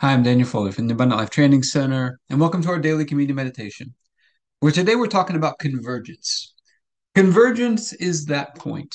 [0.00, 3.04] Hi, I'm Daniel Foley from the Abundant Life Training Center, and welcome to our daily
[3.04, 3.96] community meditation,
[4.60, 6.54] where today we're talking about convergence.
[7.16, 8.94] Convergence is that point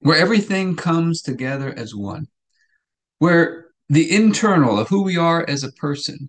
[0.00, 2.26] where everything comes together as one,
[3.18, 6.28] where the internal of who we are as a person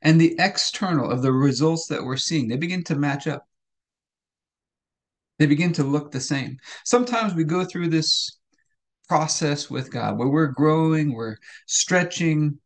[0.00, 3.44] and the external of the results that we're seeing, they begin to match up.
[5.40, 6.58] They begin to look the same.
[6.84, 8.38] Sometimes we go through this
[9.08, 12.60] process with God where we're growing, we're stretching,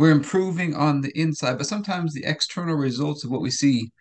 [0.00, 3.92] we're improving on the inside, but sometimes the external results of what we see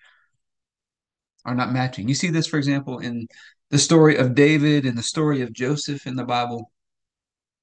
[1.44, 2.08] are not matching.
[2.08, 3.27] You see this, for example, in
[3.70, 6.72] the story of David and the story of Joseph in the Bible.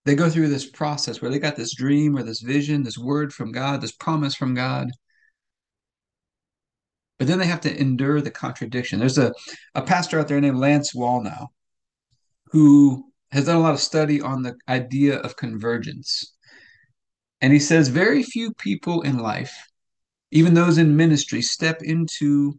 [0.04, 3.32] They go through this process where they got this dream or this vision, this word
[3.32, 4.90] from God, this promise from God.
[7.18, 8.98] But then they have to endure the contradiction.
[8.98, 9.32] There's a,
[9.74, 11.46] a pastor out there named Lance Wallnau
[12.52, 16.35] who has done a lot of study on the idea of convergence.
[17.40, 19.54] And he says very few people in life,
[20.30, 22.58] even those in ministry, step into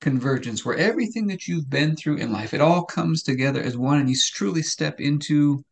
[0.00, 3.98] convergence where everything that you've been through in life, it all comes together as one
[3.98, 5.64] and you truly step into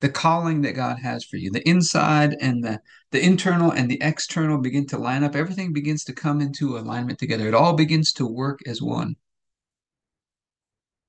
[0.00, 1.50] the calling that God has for you.
[1.52, 2.80] The inside and the,
[3.12, 5.36] the internal and the external begin to line up.
[5.36, 7.46] Everything begins to come into alignment together.
[7.46, 9.14] It all begins to work as one.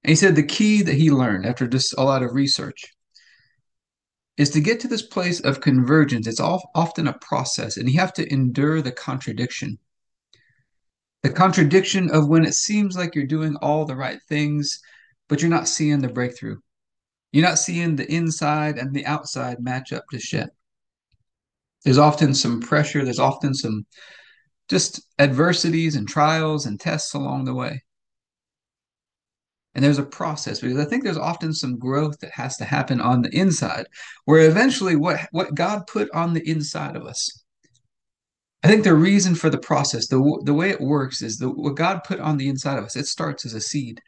[0.03, 2.94] And he said the key that he learned after just a lot of research
[4.38, 6.28] is to get to this place of convergence.
[6.28, 9.78] It's all, often a process, and you have to endure the contradiction.
[11.22, 14.81] The contradiction of when it seems like you're doing all the right things,
[15.30, 16.58] but you're not seeing the breakthrough.
[17.31, 20.50] You're not seeing the inside and the outside match up just yet.
[21.84, 23.86] There's often some pressure, there's often some
[24.70, 27.84] just adversities and trials and tests along the way.
[29.75, 33.02] And there's a process because I think there's often some growth that has to happen
[33.02, 33.88] on the inside,
[34.25, 37.43] where eventually what, what God put on the inside of us.
[38.61, 41.75] I think the reason for the process, the, the way it works is that what
[41.75, 44.00] God put on the inside of us, it starts as a seed.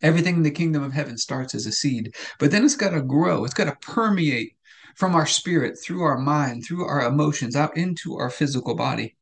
[0.00, 3.02] Everything in the kingdom of heaven starts as a seed, but then it's got to
[3.02, 3.44] grow.
[3.44, 4.56] It's got to permeate
[4.96, 9.16] from our spirit, through our mind, through our emotions, out into our physical body.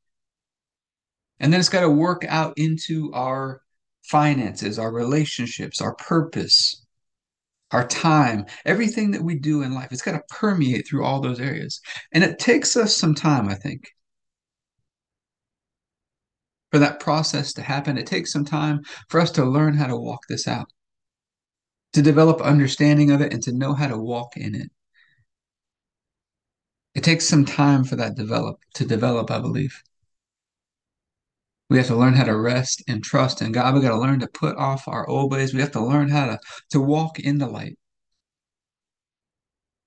[1.38, 3.60] And then it's got to work out into our
[4.04, 6.84] finances, our relationships, our purpose,
[7.72, 9.88] our time, everything that we do in life.
[9.92, 11.80] It's got to permeate through all those areas.
[12.12, 13.84] And it takes us some time, I think,
[16.72, 17.98] for that process to happen.
[17.98, 20.68] It takes some time for us to learn how to walk this out,
[21.92, 24.70] to develop understanding of it, and to know how to walk in it.
[26.94, 29.80] It takes some time for that develop to develop, I believe.
[31.70, 33.74] We have to learn how to rest and trust in God.
[33.74, 35.54] We got to learn to put off our old ways.
[35.54, 36.38] We have to learn how to,
[36.70, 37.78] to walk in the light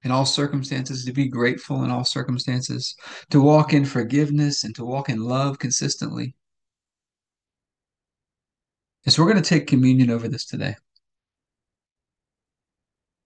[0.04, 2.96] in all circumstances, to be grateful in all circumstances,
[3.30, 6.36] to walk in forgiveness and to walk in love consistently.
[9.06, 10.76] And so we're going to take communion over this today.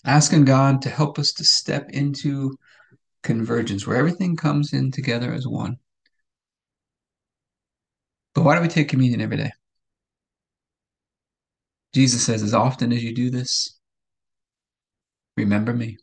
[0.04, 2.58] Asking God to help us to step into
[3.22, 5.78] convergence where everything comes in together as one.
[8.38, 9.50] But why do we take communion every day?
[11.96, 13.80] Jesus says, as often as you do this,
[15.36, 15.98] remember me.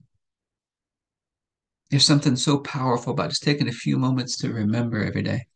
[1.93, 5.47] There's something so powerful about just taking a few moments to remember every day.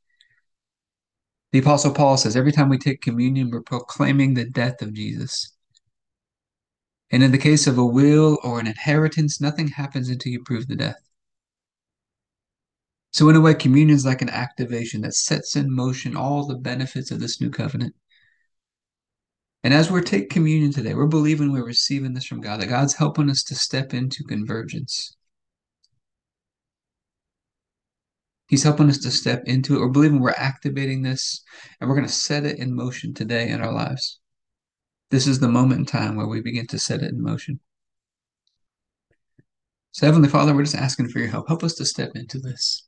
[1.50, 5.56] The Apostle Paul says, every time we take communion, we're proclaiming the death of Jesus.
[7.10, 10.68] And in the case of a will or an inheritance, nothing happens until you prove
[10.68, 11.07] the death.
[13.10, 16.56] So, in a way, communion is like an activation that sets in motion all the
[16.56, 17.94] benefits of this new covenant.
[19.64, 22.94] And as we take communion today, we're believing we're receiving this from God, that God's
[22.94, 25.16] helping us to step into convergence.
[28.48, 29.80] He's helping us to step into it.
[29.80, 31.42] We're believing we're activating this
[31.80, 34.20] and we're going to set it in motion today in our lives.
[35.10, 37.60] This is the moment in time where we begin to set it in motion.
[39.92, 41.48] So, Heavenly Father, we're just asking for your help.
[41.48, 42.87] Help us to step into this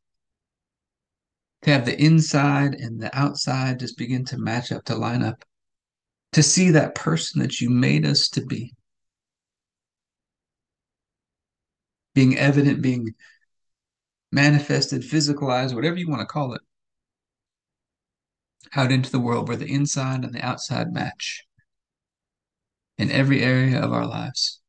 [1.62, 5.45] to have the inside and the outside just begin to match up, to line up,
[6.33, 8.75] to see that person that you made us to be.
[12.15, 13.15] Being evident, being
[14.33, 16.62] manifested, physicalized, whatever you want to call it,
[18.75, 21.45] out into the world where the inside and the outside match
[22.99, 24.61] in every area of our lives.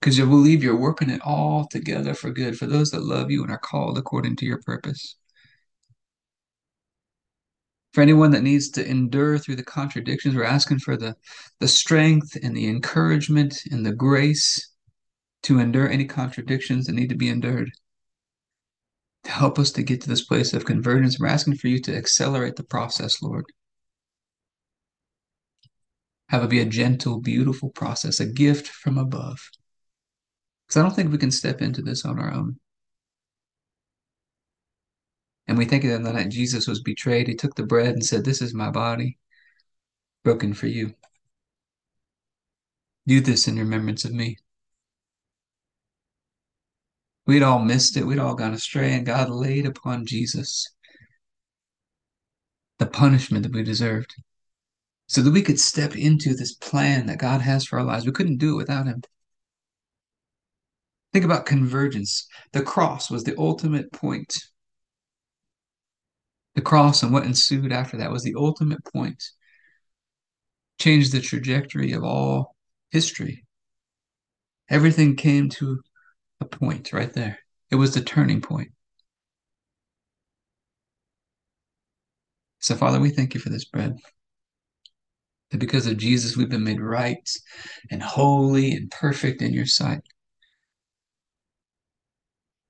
[0.00, 3.42] Because you believe you're working it all together for good for those that love you
[3.42, 5.16] and are called according to your purpose
[7.92, 11.16] for anyone that needs to endure through the contradictions, we're asking for the,
[11.58, 14.70] the strength and the encouragement and the grace
[15.42, 17.70] to endure any contradictions that need to be endured.
[19.24, 21.18] to help us to get to this place of convergence.
[21.18, 23.44] We're asking for you to accelerate the process, Lord.
[26.28, 29.50] Have it be a gentle, beautiful process, a gift from above.
[30.66, 32.60] Because I don't think we can step into this on our own.
[35.50, 38.06] And we think of them the night Jesus was betrayed, he took the bread and
[38.06, 39.18] said, This is my body,
[40.22, 40.94] broken for you.
[43.08, 44.36] Do this in remembrance of me.
[47.26, 48.06] We'd all missed it.
[48.06, 50.72] We'd all gone astray, and God laid upon Jesus
[52.78, 54.14] the punishment that we deserved
[55.08, 58.06] so that we could step into this plan that God has for our lives.
[58.06, 59.02] We couldn't do it without Him.
[61.12, 62.28] Think about convergence.
[62.52, 64.32] The cross was the ultimate point.
[66.54, 69.22] The cross and what ensued after that was the ultimate point.
[70.78, 72.56] Changed the trajectory of all
[72.90, 73.44] history.
[74.68, 75.80] Everything came to
[76.40, 77.38] a point right there.
[77.70, 78.72] It was the turning point.
[82.60, 83.96] So, Father, we thank you for this bread.
[85.50, 87.28] That because of Jesus, we've been made right
[87.90, 90.02] and holy and perfect in your sight.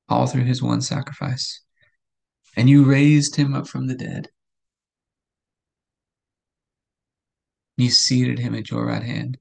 [0.09, 1.63] All through his one sacrifice.
[2.61, 4.29] And you raised him up from the dead.
[7.79, 9.39] You seated him at your right hand.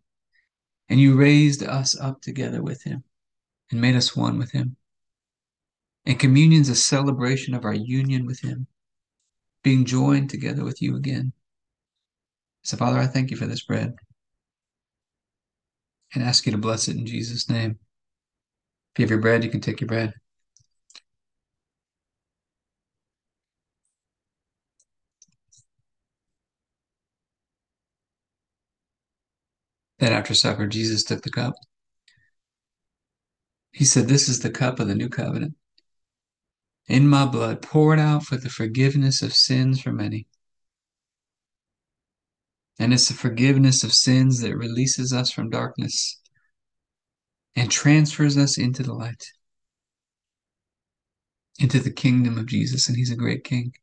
[0.87, 3.03] And you raised us up together with him
[3.71, 4.77] and made us one with him.
[6.05, 8.67] And communion is a celebration of our union with him,
[9.63, 11.33] being joined together with you again.
[12.63, 13.95] So, Father, I thank you for this bread
[16.13, 17.79] and ask you to bless it in Jesus' name.
[18.93, 20.13] If you have your bread, you can take your bread.
[29.99, 31.53] Then after supper, Jesus took the cup.
[33.71, 35.55] He said, This is the cup of the new covenant
[36.89, 40.27] in my blood, poured out for the forgiveness of sins for many.
[42.79, 46.19] And it's the forgiveness of sins that releases us from darkness
[47.55, 49.23] and transfers us into the light,
[51.59, 52.87] into the kingdom of Jesus.
[52.87, 53.73] And He's a great King.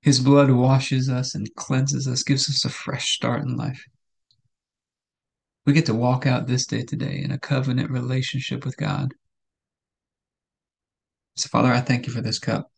[0.00, 3.84] His blood washes us and cleanses us, gives us a fresh start in life.
[5.66, 9.14] We get to walk out this day today in a covenant relationship with God.
[11.36, 12.70] So, Father, I thank you for this cup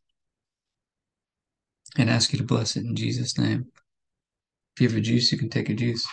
[1.98, 3.66] and ask you to bless it in Jesus' name.
[4.76, 6.06] If you have a juice, you can take a juice.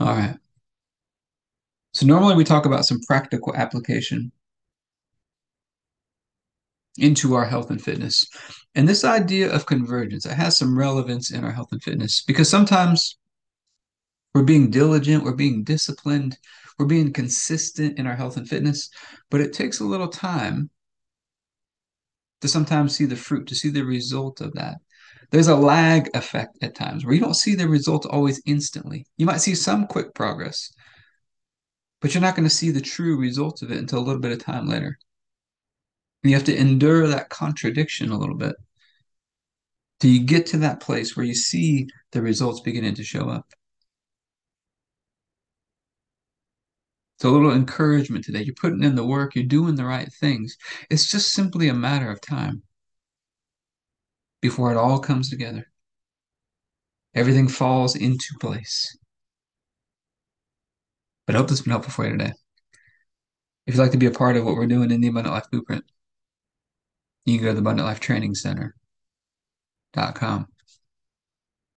[0.00, 0.36] All right.
[1.94, 4.32] So, normally we talk about some practical application
[6.98, 8.26] into our health and fitness.
[8.74, 12.48] And this idea of convergence, it has some relevance in our health and fitness because
[12.48, 13.18] sometimes
[14.34, 16.38] we're being diligent, we're being disciplined,
[16.78, 18.88] we're being consistent in our health and fitness,
[19.30, 20.70] but it takes a little time
[22.40, 24.76] to sometimes see the fruit, to see the result of that.
[25.30, 29.06] There's a lag effect at times where you don't see the results always instantly.
[29.16, 30.72] You might see some quick progress,
[32.00, 34.32] but you're not going to see the true results of it until a little bit
[34.32, 34.98] of time later.
[36.22, 38.54] And you have to endure that contradiction a little bit
[40.00, 43.46] till you get to that place where you see the results beginning to show up.
[47.16, 48.42] It's a little encouragement today.
[48.42, 50.56] You're putting in the work, you're doing the right things.
[50.90, 52.62] It's just simply a matter of time
[54.40, 55.66] before it all comes together.
[57.14, 58.96] Everything falls into place.
[61.26, 62.32] But I hope this has been helpful for you today.
[63.66, 65.50] If you'd like to be a part of what we're doing in the Abundant Life
[65.52, 65.84] Blueprint,
[67.24, 68.76] you can go to the Abundant Life Training Center.com.